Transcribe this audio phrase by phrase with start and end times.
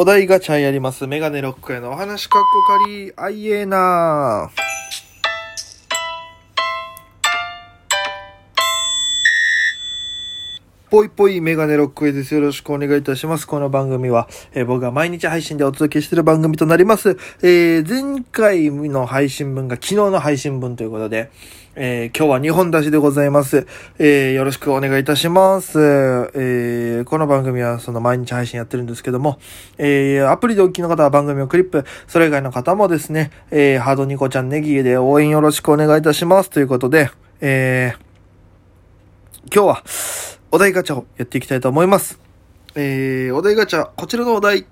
[0.00, 1.08] お題ガチャやります。
[1.08, 4.67] メガネロックへのお話かっこかり、あいえなー
[10.90, 12.34] ぽいぽいメガネロックへです。
[12.34, 13.46] よろしくお願いいたします。
[13.46, 17.18] この番組は、えー僕が毎日配信でお届けしている番組となります。
[17.42, 21.30] えー前回の配信分が昨日の配信分ということで、
[21.74, 23.66] えー今日は2本出しでございます。
[23.98, 25.78] えーよろしくお願いいたします。
[25.78, 29.38] えーこの番組はその毎日配信やってるんですけども、
[29.76, 36.48] えーアプリでお聞きの方は番組をクリップ、それ以外の方もですね、えーハードニコちゃんネギで応援よろしくお願いいたします。
[36.48, 37.10] ということで、
[37.42, 38.08] えー
[39.50, 42.18] 今日は、お題ガチャをやっていきたいと思います。
[42.74, 44.64] えー、お題ガチャ、こちらのお題。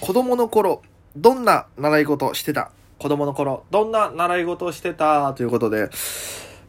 [0.00, 0.82] 子供の頃、
[1.16, 2.70] どんな習い事してた？
[2.98, 5.32] 子供の頃、どんな習い事をしてた？
[5.32, 5.88] ということで、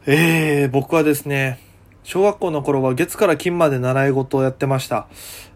[0.06, 1.60] えー、僕はですね、
[2.02, 5.06] 小学校の頃は月から金まで習い事をやってました。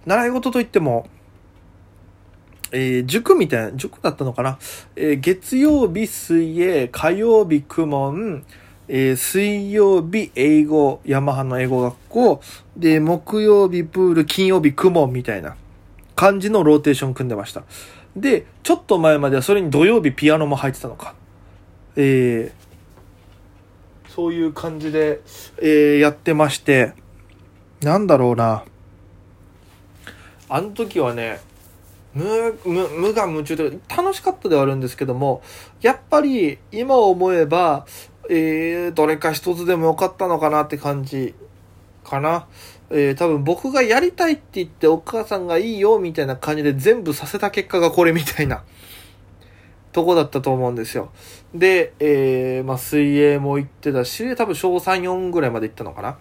[0.04, 1.08] 習い事といっても、
[2.70, 4.58] えー塾みたいな、塾だったのかな、
[4.94, 8.44] えー月曜日水泳、火曜日公文、
[8.86, 12.40] えー水曜日英語、ヤマハの英語学校、
[12.76, 15.56] で、木曜日プール、金曜日公文みたいな
[16.14, 17.64] 感じのローテーション組んでました。
[18.14, 21.14] で、ちょっと前まではそれに土曜日ピアノも入ってたのか。
[21.96, 22.64] えー
[24.14, 25.22] そういう感じで、
[25.60, 26.92] えーやってまして、
[27.80, 28.64] なんだろうな。
[30.48, 31.40] あの時はね、
[32.14, 32.24] 無、
[32.64, 35.42] 無、無我夢中で、楽しかったではあるんですけども、
[35.80, 37.86] やっぱり今思えば、
[38.30, 41.34] えー、どれか一つでもよかったのかなって感じ
[42.04, 42.46] かな。
[42.90, 48.62] えー、多分僕がやりたいって言ってお母さんがいいよみたいな感じで全部させた結果がこれみたいな
[49.92, 51.10] とこだったと思うんですよ。
[51.54, 56.18] で、えー、まあ水泳も行ってたし、多分小3、4ぐらいまで行ったのかな。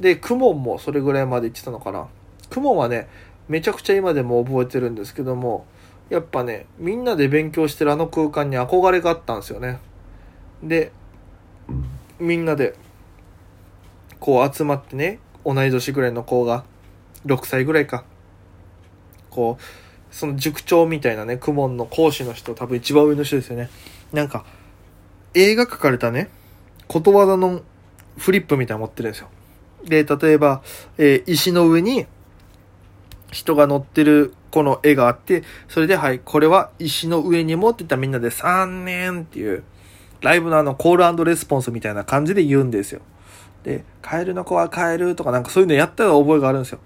[0.00, 2.08] で、クモンもそれぐらいまで行ってたのかな。
[2.50, 3.08] クモンはね、
[3.48, 5.66] めちゃくちゃ今でも覚えてるんですけども、
[6.10, 9.78] やっぱね、みんなで勉強してるあの空間に憧れがあったんですよね。
[10.62, 10.92] で、
[12.18, 12.74] みんなで、
[14.20, 16.64] こう集まってね、同い年ぐらいの子が、
[17.26, 18.04] 6歳ぐらいか。
[19.30, 23.70] こう、その塾長みたいなね、クモンの講師の人、多分一番上の人ですよね。
[24.12, 24.44] なんか、
[25.34, 26.28] 映画書かれたね、
[26.86, 27.62] ことわざの
[28.18, 29.28] フリップみたいなの持ってるんですよ。
[29.84, 30.62] で、例えば、
[30.98, 32.06] えー石の上に、
[33.32, 39.64] 人が乗ってるこの絵があって、それで、はい、これは石の上にもってたみんなで3年っていう、
[40.22, 43.00] ライブのあのコールレスポンスみたいな感じで言うんですよ。
[43.64, 46.78] で、カエルの子はカエルとかなんかそういうのやった覚えがあるんですよ。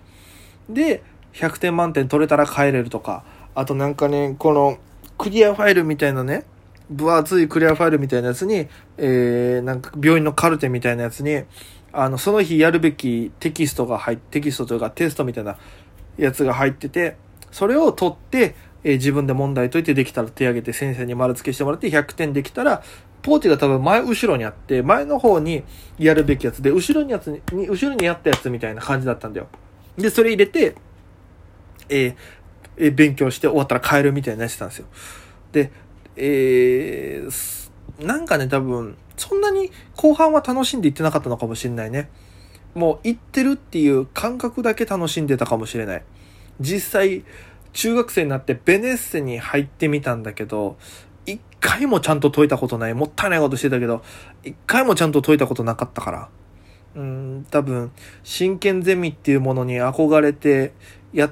[0.69, 1.03] で、
[1.35, 4.79] 100点満点取れたら帰れるとか、あとなんかね、この
[5.19, 6.45] クリアファイルみたいなね、
[6.91, 11.43] 分厚いクリアファイルみたいなやつに、えー、なんか病院のカルテみたいなやつに、
[11.93, 15.57] あの、その日やるべきテキストが入って、テキストというかテストみたいな
[16.17, 17.17] やつが入ってて、
[17.51, 18.55] それを取って、
[18.85, 22.85] えー自分で問題解いてできたら手挙げて先生に丸付けしてもらって100点できたら、
[23.27, 25.65] ポーチが多分前後ろにあって、前の方に
[25.99, 29.49] やるべきやつで、後ろにやつに、後ろにやったやつみたいな感じだったんだよ。
[29.99, 30.77] で、それ入れて、
[31.89, 32.15] えー
[32.77, 34.87] えー勉強して終わったら帰るみたいなやつしたんですよ。
[35.51, 35.73] で、
[36.15, 37.67] えー
[38.07, 42.11] なんかね、多分、そんなに後半は楽しんでいってなかったのかもしれないね。
[42.75, 46.03] もう行ってるっていう感覚だけ楽しんでたかもしれない。
[46.61, 47.25] 実際、
[47.73, 50.77] 中学生になってベネッセに入ってみたんだけど、
[51.67, 52.95] 回もちゃんと解いたことない。
[52.95, 54.03] もったいないことしてたけど、
[54.45, 56.29] 一回もちゃんと解いたことなかったから。
[56.95, 57.91] うん、多分、
[58.23, 60.73] 真剣ゼミっていうものに憧れて、
[61.13, 61.31] や、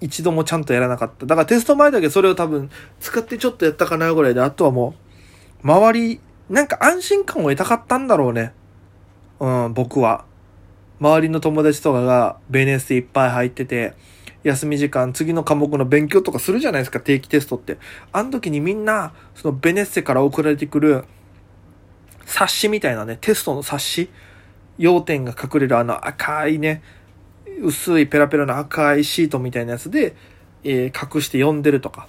[0.00, 1.26] 一度もちゃんとやらなかった。
[1.26, 2.70] だからテスト前だけそれを多分、
[3.00, 4.94] 使ってちょっとやったかなぐらいで、あとはも
[5.62, 8.52] う、周り、なんか安心感を得たかったんだろうね。
[9.40, 10.24] うん、僕は。
[11.00, 13.94] 周りの友達とかがベネッセいっぱい入ってて、
[14.46, 17.78] 休み時間、次の科目の勉強とかするじゃないですか、定期テストって。
[18.12, 21.04] あの時にみんな、そのベネッセから送られてくる、
[22.24, 24.10] 冊子みたいなね、テストの冊子、
[24.78, 26.82] 要点が隠れるあの赤いね、
[27.60, 30.14] 薄いペラペラの赤いシートみたいなやつで、
[30.62, 32.06] えー隠して読んでるとか。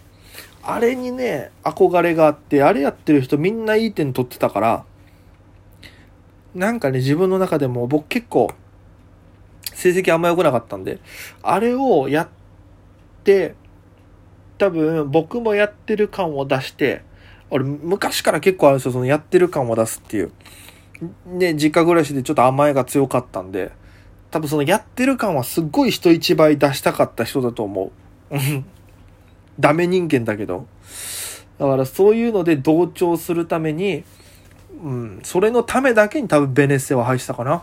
[0.62, 4.85] あれにね、憧れがあって、あれやってる人みんないい点取ってたから、
[6.53, 8.51] なんかね、自分の中でも僕結構、
[9.77, 11.00] 成績あんま良くなかったんで、
[11.44, 12.27] あれをやっ
[13.24, 13.53] て、
[14.57, 17.03] 多分僕もやってる感を出して、
[17.51, 20.31] 俺昔から結構あるんですよ、そのやってる感を出すっていう。
[21.27, 23.71] ね、実家暮らしでちょっと甘えが強かったんで、
[24.31, 27.91] 多分そのやってる感はすっごい人一倍出したかった人だと思
[28.31, 28.35] う。
[29.59, 30.65] ダメ人間だけど。
[31.59, 34.03] だからそういうので同調するために、
[34.83, 37.62] うん、それのためだけに多分ベネッセは入ってたかな。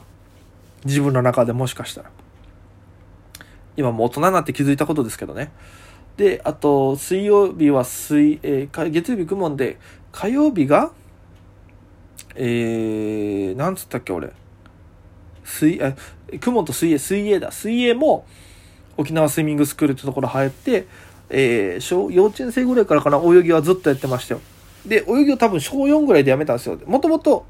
[0.84, 2.10] 自分の中でもしかしたら。
[3.76, 5.50] 今もう大人になって気づいたことですけどね。
[6.16, 9.78] で、あと、水曜日は水、えー、月曜日公文で、
[10.12, 10.92] 火曜日が、
[12.36, 14.32] えー、なんつったっけ、俺。
[15.42, 15.96] 水、え、
[16.38, 17.50] 雲と水泳、水泳だ。
[17.50, 18.26] 水泳も、
[18.96, 20.86] 沖縄スイミングスクールってところ入って、
[21.30, 24.40] えー、小、幼稚園生ぐらいからかな、泳ぎはずっとやってましたよ。
[24.86, 26.78] で、泳ぎを多分小4ぐらいでやめたんですよ。
[26.86, 27.46] もともと、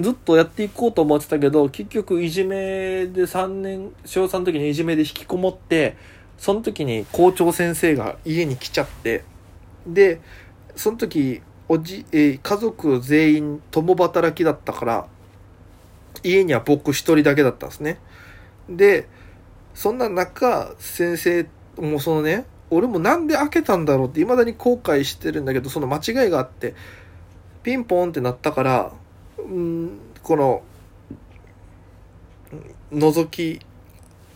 [0.00, 5.96] ずっとやっていこうと思ってたけど、結局いじめで3年、小3の時にいじめで引きこもって、
[6.38, 9.24] その時に校長先生が家に来ちゃって、
[9.86, 10.20] で、
[10.76, 15.06] その時、おじ、えー、家族全員共働きだったから、
[16.22, 17.98] 家には僕一人だけだったんですね。
[18.68, 19.08] で、
[19.74, 21.46] そんな中、先生
[21.76, 26.74] もそのね、俺もなんで開けたんだろうって未だに後悔してるんだけど、その間違いがあって、
[27.62, 28.92] ピンポンってなったから、
[29.48, 29.90] うん、
[30.22, 30.62] この、
[32.92, 33.60] 覗き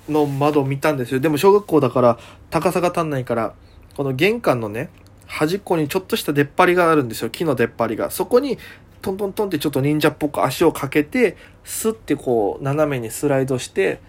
[0.09, 1.21] の窓を見たんですよ。
[1.21, 2.19] でも小学校だから
[2.51, 3.55] 高さが足んないから、
[3.97, 4.91] この玄関のね、
[5.27, 7.31] 端っこにちょっとした出っ張りがあるんですよ。
[7.31, 8.11] 木の出っ張りが。
[8.11, 8.59] そこに
[9.01, 14.01] トントントンってちょっと忍者っぽく足をかけて、スッてこう斜めにスライドして、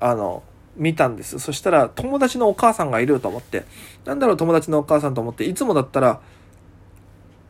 [0.00, 0.42] あの、
[0.76, 1.38] 見たんです。
[1.38, 3.64] そしたら友達のお母さんがいると思って、
[4.04, 6.20] なんだろう友達のお母さんと思って、いつもだったら、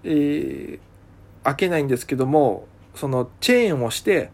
[0.02, 0.78] えー、
[1.44, 4.30] 開けないんですけども、そのチェーンをして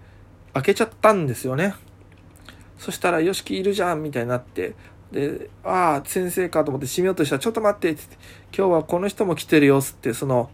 [0.55, 1.75] 開けちゃったんですよね。
[2.79, 4.75] そしたら、よしきいるじゃんみたいになって、
[5.12, 8.17] で、ああ、先生かと思って閉めようとしたら、ちょっと待ってってって、
[8.56, 10.50] 今日はこの人も来てるよっつって、その、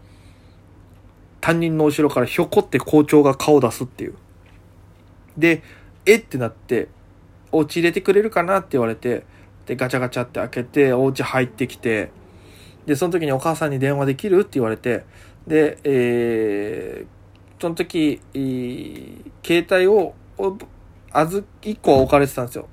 [1.41, 4.15] 担任の後ろからひょこって校長が顔出すっていう。
[5.37, 5.63] で、
[6.05, 6.87] えってなって、
[7.51, 8.59] お家入れてくれるかな？
[8.59, 9.25] って言われて、
[9.65, 12.11] で、ガチャガチャって開けて、お家入ってきて、
[12.85, 14.39] で、その時にお母さんに電話できる？
[14.39, 15.03] って言われて、
[15.45, 17.07] で、えー、
[17.63, 18.19] その時、
[19.41, 20.13] 携帯を、
[21.13, 22.67] あず、1個は置かれてたんですよ。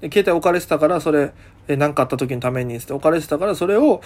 [0.00, 1.32] で、携帯置かれてたから、それ、
[1.68, 4.00] え、何かあった時のためにって置かれてたから、それを、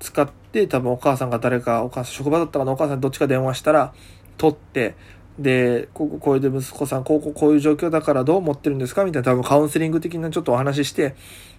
[0.00, 3.92] 使って、多分お母さんが誰か、お母さん、職場だったかな、お母さんどっちか電話したら、
[4.38, 4.94] 取って、
[5.38, 9.04] で、ここ、こういう息子さん、こうこうこういう状況だからどう思ってるんですか？
[9.04, 11.16] みたいな多分カウンセリング的なちょっとお話しして、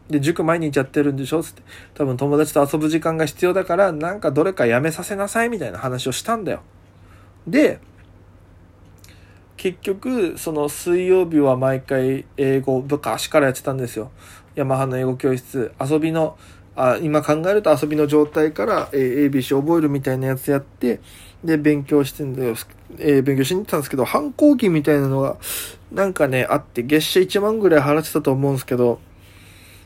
[0.10, 1.44] で、塾毎日やってるんでしょ？
[1.44, 1.62] つって。
[1.94, 6.64] 多分友達と遊ぶ時間が必要だから、なんかどれかやめさせなさいみたいな話をしたんだよ。
[7.48, 7.80] で、
[9.58, 14.12] 結局、その水曜日は毎回英語、昔からやってたんですよ。
[14.56, 16.38] ヤマハの英語教室、遊びの、
[16.76, 21.00] あ今考えると遊びの状態から、え、ABC 覚えるみたいなやつやって、
[21.44, 22.56] で、勉強してんだよ。
[23.00, 25.38] えー、勉強しに行ったんですけど、反抗期みたいなのが、
[25.92, 29.00] なんかね、あって、月謝1万ぐらい払ってたと思うんですけど、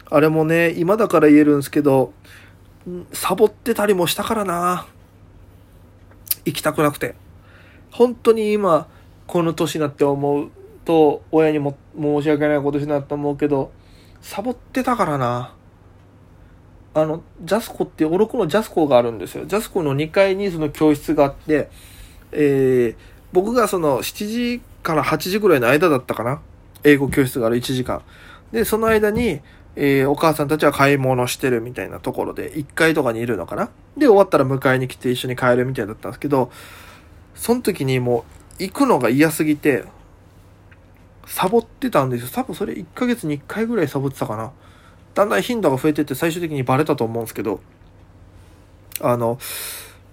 [0.10, 2.14] あれもね、今だから言えるんですけど、
[3.12, 4.88] サボってたりもしたからな
[6.46, 7.16] 行きたくなくて。
[7.98, 8.88] 本当に今、
[9.26, 10.52] この年になって思う
[10.86, 13.72] と、親にも申し訳ないことしなと思うけど、
[14.22, 15.56] サボってたからな。
[16.94, 19.46] あの、ジャスコって、オロコのジャスコがあるんですよ。
[19.48, 21.72] ジャスコの2階にその教室があって、
[22.32, 22.96] えー、
[23.34, 26.40] 僕がその7時から8時ぐらいの間だったかな。
[26.84, 28.04] 英語教室がある1時間。
[28.52, 29.42] で、その間に、
[29.76, 33.72] えー、お母さんたちは買い物してるみたいなところで、1階とかにいるのかな。
[33.98, 36.52] で、終わったら迎えに来て一緒に帰るみたいだったんですけど、
[37.38, 38.26] その時にも
[38.60, 39.86] う行くのが嫌すぎて、
[41.26, 42.30] サボってたんですよ。
[42.34, 44.52] 多分それ1ヶ月に1回ぐらいサボってたかな。
[45.14, 47.60] だんだん頻度が増えてって最終的にバレたと思うんですけど、
[49.02, 49.40] あの、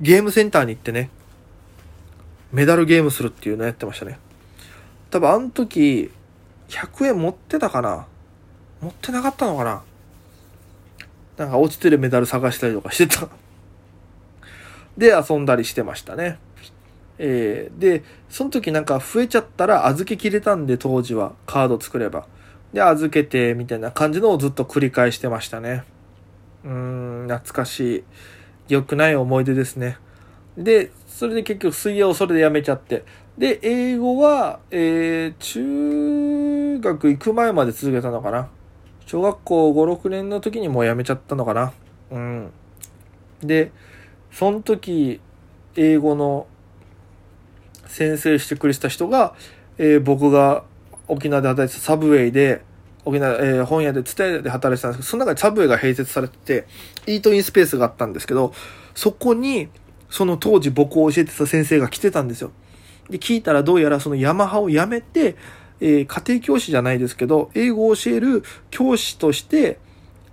[0.00, 1.10] ゲームセンターに行ってね、
[2.52, 4.18] メダルゲームするっていうのやってましたね。
[5.10, 6.10] 多分あの時、
[6.68, 8.06] 100円持ってたかな
[8.80, 9.82] 持ってなかったのかな
[11.36, 13.28] なんか落ちてるメダル探したりとかしてた。
[14.96, 16.38] で、遊んだりしてましたね。
[17.18, 22.26] えー、で、その時なんか増えちゃったら預けきれたんで当時はカード作れば。
[22.72, 25.84] で、預けてみたいな感じのをずっと繰り返してましたね。
[26.64, 28.04] うーん、懐かしい。
[28.68, 29.98] 良くない思い出ですね。
[30.56, 33.04] で、それで結局水泳をそれでやめちゃって。
[33.38, 38.48] で、英語は、えー、中学行く前まで続けたのかな。
[39.06, 41.72] 小学校5、6年の時にもうやめちゃったのかな。
[42.10, 42.50] うん。
[43.40, 43.70] で、
[44.32, 45.20] その時、
[45.76, 46.46] 英語の
[47.86, 49.34] 先生してくれてた人が、
[49.78, 50.64] えー、僕が
[51.08, 52.62] 沖縄で働いてたサブウェイで、
[53.04, 56.66] 沖縄、えー、本屋で、伝えで働いてたんですけど、その中にサブウェイが併設されてて、
[57.06, 58.52] イートインスペースがあったんですけど、
[58.94, 59.68] そこに、
[60.08, 62.52] その当時僕を教えてた先生が来てたんですよ。
[63.10, 65.36] で、聞いたらどうやらそのヤマハを辞めて、
[65.80, 69.78] えー、家庭教師じゃないですけど、英語を教える教師として、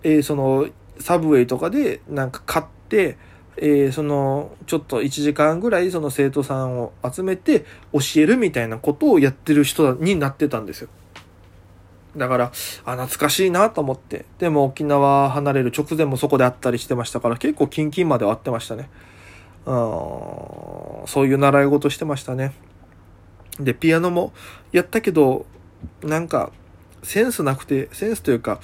[0.03, 0.67] えー、その、
[1.00, 3.17] サブウェイとかでなんか買って、
[3.63, 7.63] えー、その、ちょっと1時間ぐらいその生徒さんを集めて
[7.93, 10.89] 教えるみたいなことをやってる人になってたんですよ。
[12.17, 12.45] だから、
[12.85, 14.25] あ、懐かしいなと思って。
[14.39, 18.89] でも沖縄離れる直前もそこで会ったりしてましたから、結構キンキンまでは会ってましたね。
[19.67, 19.73] うん、
[21.05, 22.53] そういう習い事してましたね。
[23.59, 24.33] で、ピアノも
[24.71, 25.45] やったけど、
[26.03, 26.51] なんか、
[27.03, 28.59] センスなくて、センスというか、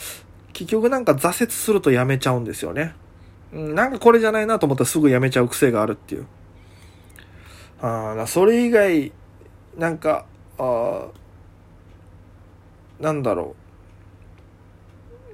[0.54, 2.96] 結局なんか挫折するとやめちゃうんですよね。
[3.52, 6.26] なんかこれじゃないなと思ったらすぐやめちゃう癖があるっていう。
[7.80, 9.12] あそれ以外、
[9.78, 10.26] なんか、
[10.58, 11.08] あ
[13.00, 13.68] なんだろう。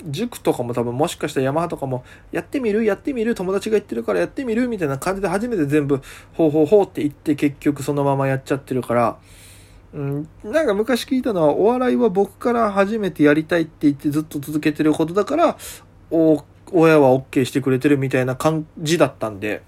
[0.05, 6.01] 塾とかも多分もしかしたらヤマハとかもやってみるやってみる友達が言ってるからやってみるみたいな感じで初めて全部
[6.33, 9.17] ほうほうほうって言って結局そのままやっちゃってるから、
[9.93, 15.57] うん、なんか昔聞いたのはお笑いは僕から初めてやりたいって言ってずっと続けてることだから
[16.11, 16.43] お
[16.73, 19.61] 親は OK してくれてるみたいな感じだったんで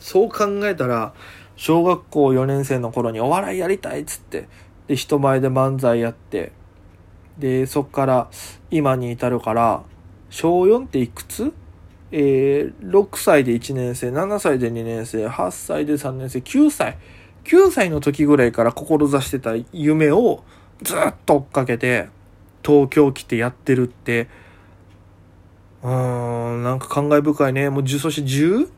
[0.00, 1.12] そう考えたら
[1.56, 4.48] 小学校4年生の頃にお笑いやりたいっつって
[4.86, 6.52] で人前で漫才やって
[7.38, 8.30] でそっから
[8.70, 9.82] 今に至るから
[10.30, 11.52] 小4っていくつ？
[12.10, 16.98] えー、6歳で1年生7歳で2年生8歳で3年生9歳。
[17.44, 20.44] 9歳の時ぐらいから志してた夢を
[20.82, 22.08] ずっと追っかけて
[22.62, 24.28] 東京来てやってるって
[25.82, 28.68] うーんなんか感慨深いねもう10そして 10?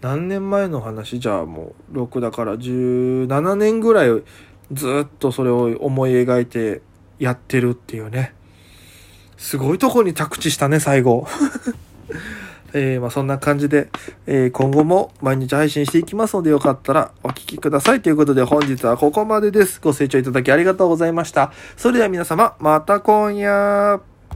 [0.00, 1.20] 何年前の話？
[1.20, 4.22] じゃあもう6だから17年ぐらい
[4.72, 6.80] ずっとそれを思い描いて
[7.18, 8.32] やってるっていうね
[9.36, 11.26] すごいとこに着地したね最後
[12.72, 13.88] えーまあそんな感じで、
[14.26, 19.80] えー今後も毎日配信していきますのでよかったらお聞きくださいということで本日はここまでです。
[19.82, 21.52] ご清聴いただきありがとうございました。
[21.76, 24.09] それでは皆様、また今夜。